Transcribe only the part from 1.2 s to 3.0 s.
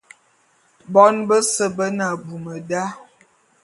bese be ne abum da.